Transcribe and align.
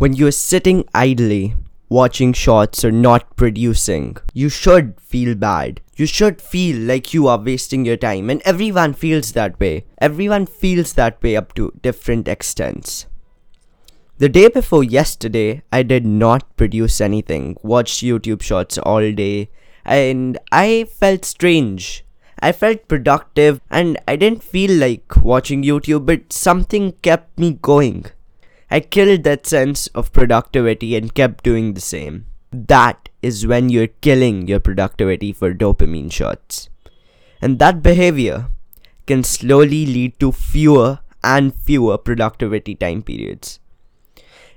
When 0.00 0.14
you're 0.14 0.32
sitting 0.32 0.88
idly, 0.94 1.56
watching 1.90 2.32
shorts 2.32 2.86
or 2.86 2.90
not 2.90 3.36
producing, 3.36 4.16
you 4.32 4.48
should 4.48 4.98
feel 4.98 5.34
bad. 5.34 5.82
You 5.94 6.06
should 6.06 6.40
feel 6.40 6.80
like 6.80 7.12
you 7.12 7.28
are 7.28 7.38
wasting 7.38 7.84
your 7.84 7.98
time, 7.98 8.30
and 8.30 8.40
everyone 8.46 8.94
feels 8.94 9.32
that 9.32 9.60
way. 9.60 9.84
Everyone 9.98 10.46
feels 10.46 10.94
that 10.94 11.22
way 11.22 11.36
up 11.36 11.52
to 11.56 11.74
different 11.82 12.28
extents. 12.28 13.08
The 14.16 14.30
day 14.30 14.48
before 14.48 14.82
yesterday, 14.82 15.62
I 15.70 15.82
did 15.82 16.06
not 16.06 16.56
produce 16.56 17.02
anything, 17.02 17.58
watched 17.62 18.02
YouTube 18.02 18.40
shorts 18.40 18.78
all 18.78 19.12
day, 19.12 19.50
and 19.84 20.38
I 20.50 20.84
felt 20.84 21.26
strange. 21.26 22.06
I 22.38 22.52
felt 22.52 22.88
productive 22.88 23.60
and 23.70 23.98
I 24.08 24.16
didn't 24.16 24.42
feel 24.42 24.70
like 24.80 25.14
watching 25.16 25.62
YouTube, 25.62 26.06
but 26.06 26.32
something 26.32 26.92
kept 27.02 27.38
me 27.38 27.58
going. 27.60 28.06
I 28.72 28.78
killed 28.78 29.24
that 29.24 29.46
sense 29.46 29.88
of 29.88 30.12
productivity 30.12 30.94
and 30.94 31.12
kept 31.12 31.42
doing 31.42 31.74
the 31.74 31.80
same. 31.80 32.26
That 32.52 33.08
is 33.20 33.46
when 33.46 33.68
you're 33.68 33.88
killing 33.88 34.46
your 34.46 34.60
productivity 34.60 35.32
for 35.32 35.52
dopamine 35.52 36.12
shots. 36.12 36.68
And 37.42 37.58
that 37.58 37.82
behavior 37.82 38.46
can 39.06 39.24
slowly 39.24 39.86
lead 39.86 40.20
to 40.20 40.30
fewer 40.30 41.00
and 41.24 41.52
fewer 41.52 41.98
productivity 41.98 42.76
time 42.76 43.02
periods. 43.02 43.58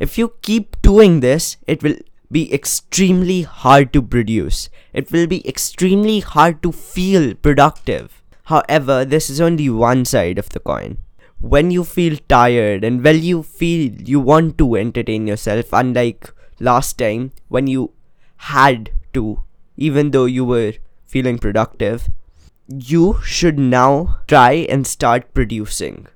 If 0.00 0.18
you 0.18 0.32
keep 0.42 0.80
doing 0.82 1.20
this, 1.20 1.56
it 1.68 1.82
will 1.82 1.96
be 2.32 2.52
extremely 2.52 3.42
hard 3.42 3.92
to 3.92 4.02
produce. 4.02 4.70
It 4.92 5.12
will 5.12 5.28
be 5.28 5.46
extremely 5.48 6.18
hard 6.20 6.62
to 6.64 6.72
feel 6.72 7.34
productive. 7.34 8.22
However, 8.44 9.04
this 9.04 9.30
is 9.30 9.40
only 9.40 9.70
one 9.70 10.04
side 10.04 10.38
of 10.38 10.48
the 10.48 10.58
coin 10.58 10.98
when 11.40 11.70
you 11.70 11.84
feel 11.84 12.18
tired 12.28 12.84
and 12.84 13.02
when 13.02 13.22
you 13.22 13.42
feel 13.42 13.90
you 13.92 14.20
want 14.20 14.58
to 14.58 14.76
entertain 14.76 15.26
yourself, 15.26 15.72
unlike 15.72 16.32
last 16.58 16.98
time 16.98 17.32
when 17.48 17.66
you 17.66 17.92
had 18.36 18.90
to, 19.14 19.42
even 19.76 20.10
though 20.10 20.26
you 20.26 20.44
were 20.44 20.74
feeling 21.06 21.38
productive, 21.38 22.10
you 22.68 23.18
should 23.24 23.58
now 23.58 24.20
try 24.28 24.52
and 24.68 24.86
start 24.86 25.32
producing, 25.34 26.06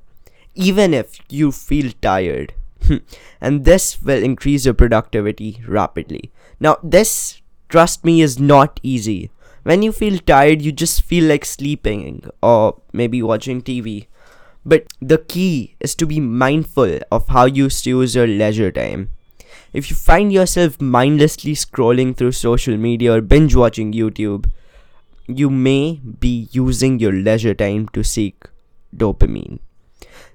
even 0.54 0.94
if 0.94 1.18
you 1.28 1.50
feel 1.50 1.90
tired. 2.02 2.52
and 3.40 3.64
this 3.64 4.02
will 4.02 4.22
increase 4.22 4.66
your 4.66 4.74
productivity 4.74 5.62
rapidly. 5.66 6.30
Now, 6.60 6.76
this, 6.82 7.40
trust 7.70 8.04
me, 8.04 8.20
is 8.20 8.38
not 8.38 8.78
easy. 8.82 9.30
When 9.62 9.82
you 9.82 9.90
feel 9.90 10.18
tired, 10.18 10.60
you 10.60 10.70
just 10.70 11.00
feel 11.00 11.24
like 11.24 11.46
sleeping 11.46 12.28
or 12.42 12.80
maybe 12.92 13.22
watching 13.22 13.62
TV 13.62 14.06
but 14.64 14.86
the 15.00 15.18
key 15.18 15.76
is 15.80 15.94
to 15.96 16.06
be 16.06 16.20
mindful 16.20 16.98
of 17.12 17.28
how 17.28 17.44
you 17.44 17.68
use 17.82 18.14
your 18.14 18.26
leisure 18.26 18.72
time. 18.72 19.10
If 19.72 19.90
you 19.90 19.96
find 19.96 20.32
yourself 20.32 20.80
mindlessly 20.80 21.54
scrolling 21.54 22.16
through 22.16 22.32
social 22.32 22.76
media 22.76 23.12
or 23.14 23.20
binge 23.20 23.54
watching 23.54 23.92
YouTube, 23.92 24.46
you 25.26 25.50
may 25.50 26.00
be 26.20 26.48
using 26.52 26.98
your 26.98 27.12
leisure 27.12 27.54
time 27.54 27.88
to 27.88 28.04
seek 28.04 28.44
dopamine. 28.96 29.58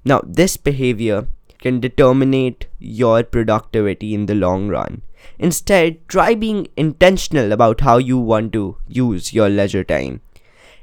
Now, 0.04 0.22
this 0.26 0.58
behavior 0.58 1.28
can 1.60 1.80
determine 1.80 2.56
your 2.80 3.24
productivity 3.24 4.14
in 4.14 4.26
the 4.26 4.36
long 4.36 4.68
run. 4.68 5.02
Instead, 5.38 6.08
try 6.08 6.36
being 6.36 6.68
intentional 6.76 7.52
about 7.52 7.82
how 7.82 7.98
you 7.98 8.18
want 8.18 8.54
to 8.54 8.78
use 8.88 9.34
your 9.34 9.50
leisure 9.50 9.84
time. 9.84 10.22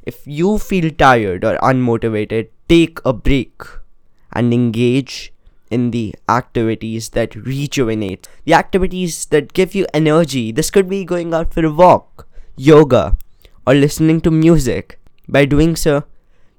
If 0.03 0.27
you 0.27 0.59
feel 0.59 0.91
tired 0.91 1.45
or 1.45 1.59
unmotivated, 1.59 2.49
take 2.69 2.99
a 3.05 3.13
break 3.13 3.63
and 4.33 4.53
engage 4.53 5.33
in 5.71 5.91
the 5.91 6.15
activities 6.29 7.11
that 7.11 7.35
rejuvenate, 7.35 8.29
the 8.45 8.55
activities 8.55 9.27
that 9.27 9.53
give 9.53 9.75
you 9.75 9.87
energy. 9.93 10.53
This 10.53 10.71
could 10.71 10.89
be 10.89 11.05
going 11.05 11.35
out 11.35 11.53
for 11.53 11.65
a 11.65 11.73
walk, 11.73 12.29
yoga, 12.57 13.17
or 13.67 13.75
listening 13.75 14.21
to 14.23 14.31
music. 14.31 15.01
By 15.29 15.45
doing 15.45 15.75
so, 15.75 16.05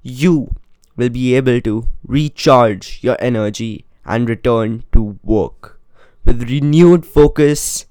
you 0.01 0.51
will 0.97 1.09
be 1.09 1.35
able 1.35 1.61
to 1.61 1.87
recharge 2.05 2.99
your 3.01 3.17
energy 3.19 3.85
and 4.05 4.29
return 4.29 4.83
to 4.93 5.17
work 5.23 5.79
with 6.25 6.49
renewed 6.49 7.05
focus 7.05 7.85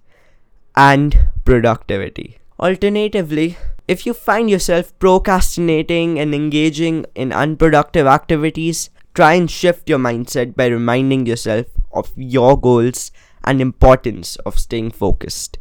and 0.74 1.28
productivity. 1.44 2.38
Alternatively, 2.60 3.56
if 3.88 4.04
you 4.04 4.12
find 4.12 4.50
yourself 4.50 4.96
procrastinating 4.98 6.18
and 6.18 6.34
engaging 6.34 7.06
in 7.14 7.32
unproductive 7.32 8.06
activities, 8.06 8.90
try 9.14 9.34
and 9.34 9.50
shift 9.50 9.88
your 9.88 9.98
mindset 9.98 10.56
by 10.56 10.66
reminding 10.66 11.26
yourself 11.26 11.66
of 11.92 12.12
your 12.16 12.60
goals 12.60 13.12
and 13.44 13.60
importance 13.60 14.36
of 14.44 14.58
staying 14.58 14.90
focused. 14.90 15.58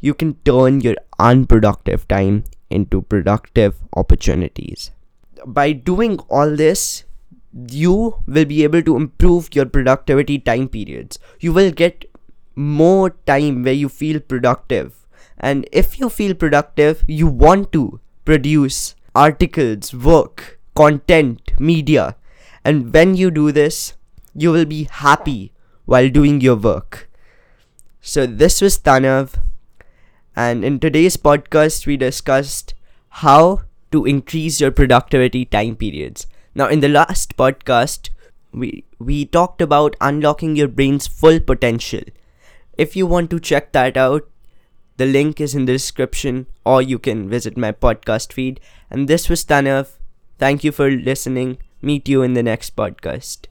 You 0.00 0.14
can 0.14 0.34
turn 0.44 0.80
your 0.80 0.96
unproductive 1.18 2.08
time 2.08 2.44
into 2.70 3.02
productive 3.02 3.76
opportunities. 3.94 4.90
By 5.44 5.72
doing 5.72 6.18
all 6.30 6.56
this, 6.56 7.04
you 7.70 8.22
will 8.26 8.44
be 8.44 8.64
able 8.64 8.82
to 8.82 8.96
improve 8.96 9.48
your 9.54 9.66
productivity 9.66 10.38
time 10.38 10.68
periods. 10.68 11.18
You 11.40 11.52
will 11.52 11.70
get 11.70 12.04
more 12.54 13.10
time 13.26 13.62
where 13.62 13.72
you 13.74 13.88
feel 13.88 14.20
productive 14.20 14.97
and 15.38 15.68
if 15.72 15.98
you 15.98 16.08
feel 16.08 16.34
productive, 16.34 17.04
you 17.06 17.26
want 17.26 17.72
to 17.72 18.00
produce 18.24 18.94
articles, 19.14 19.94
work, 19.94 20.58
content, 20.74 21.52
media. 21.58 22.16
And 22.64 22.92
when 22.92 23.14
you 23.16 23.30
do 23.30 23.52
this, 23.52 23.94
you 24.34 24.50
will 24.50 24.64
be 24.64 24.84
happy 24.84 25.52
while 25.86 26.08
doing 26.08 26.40
your 26.40 26.56
work. 26.56 27.08
So, 28.00 28.26
this 28.26 28.60
was 28.60 28.78
Tanav. 28.78 29.40
And 30.36 30.64
in 30.64 30.78
today's 30.78 31.16
podcast, 31.16 31.86
we 31.86 31.96
discussed 31.96 32.74
how 33.08 33.62
to 33.90 34.04
increase 34.04 34.60
your 34.60 34.70
productivity 34.70 35.44
time 35.44 35.76
periods. 35.76 36.26
Now, 36.54 36.68
in 36.68 36.80
the 36.80 36.88
last 36.88 37.36
podcast, 37.36 38.10
we, 38.52 38.84
we 38.98 39.24
talked 39.24 39.60
about 39.60 39.96
unlocking 40.00 40.56
your 40.56 40.68
brain's 40.68 41.06
full 41.06 41.40
potential. 41.40 42.02
If 42.76 42.94
you 42.94 43.06
want 43.06 43.30
to 43.30 43.40
check 43.40 43.72
that 43.72 43.96
out, 43.96 44.28
the 44.98 45.06
link 45.06 45.40
is 45.40 45.54
in 45.54 45.64
the 45.64 45.72
description, 45.72 46.46
or 46.66 46.82
you 46.82 46.98
can 46.98 47.28
visit 47.28 47.56
my 47.56 47.72
podcast 47.72 48.32
feed. 48.32 48.60
And 48.90 49.08
this 49.08 49.28
was 49.28 49.44
Tanav. 49.44 49.92
Thank 50.38 50.62
you 50.62 50.72
for 50.72 50.90
listening. 50.90 51.58
Meet 51.80 52.08
you 52.08 52.22
in 52.22 52.34
the 52.34 52.42
next 52.42 52.76
podcast. 52.76 53.46